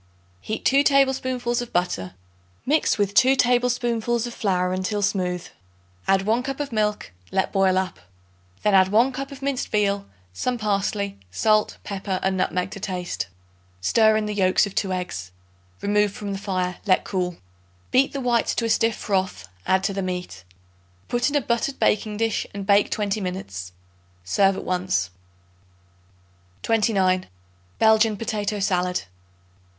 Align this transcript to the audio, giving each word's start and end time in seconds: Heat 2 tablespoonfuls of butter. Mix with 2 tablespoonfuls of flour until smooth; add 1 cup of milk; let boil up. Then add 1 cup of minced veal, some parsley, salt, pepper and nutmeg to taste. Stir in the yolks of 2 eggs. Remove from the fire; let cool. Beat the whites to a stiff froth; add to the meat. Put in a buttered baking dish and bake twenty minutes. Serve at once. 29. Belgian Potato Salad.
Heat 0.39 0.65
2 0.65 0.81
tablespoonfuls 0.81 1.61
of 1.61 1.71
butter. 1.71 2.15
Mix 2.65 2.97
with 2.97 3.13
2 3.13 3.35
tablespoonfuls 3.35 4.25
of 4.25 4.33
flour 4.33 4.73
until 4.73 5.03
smooth; 5.03 5.45
add 6.07 6.23
1 6.23 6.41
cup 6.41 6.59
of 6.59 6.71
milk; 6.71 7.11
let 7.31 7.51
boil 7.53 7.77
up. 7.77 7.99
Then 8.63 8.73
add 8.73 8.87
1 8.87 9.11
cup 9.11 9.31
of 9.31 9.43
minced 9.43 9.67
veal, 9.67 10.07
some 10.33 10.57
parsley, 10.57 11.19
salt, 11.29 11.77
pepper 11.83 12.19
and 12.23 12.35
nutmeg 12.35 12.71
to 12.71 12.79
taste. 12.79 13.27
Stir 13.79 14.17
in 14.17 14.25
the 14.25 14.33
yolks 14.33 14.65
of 14.65 14.73
2 14.73 14.91
eggs. 14.91 15.31
Remove 15.81 16.11
from 16.11 16.31
the 16.33 16.39
fire; 16.39 16.77
let 16.87 17.03
cool. 17.03 17.37
Beat 17.91 18.11
the 18.11 18.21
whites 18.21 18.55
to 18.55 18.65
a 18.65 18.69
stiff 18.71 18.95
froth; 18.95 19.49
add 19.67 19.83
to 19.83 19.93
the 19.93 20.01
meat. 20.01 20.43
Put 21.09 21.29
in 21.29 21.35
a 21.35 21.41
buttered 21.41 21.77
baking 21.77 22.17
dish 22.17 22.47
and 22.55 22.65
bake 22.65 22.89
twenty 22.89 23.21
minutes. 23.21 23.71
Serve 24.23 24.57
at 24.57 24.65
once. 24.65 25.11
29. 26.63 27.27
Belgian 27.77 28.17
Potato 28.17 28.59
Salad. 28.59 29.03